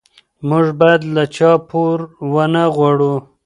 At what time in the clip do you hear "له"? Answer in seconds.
1.15-1.23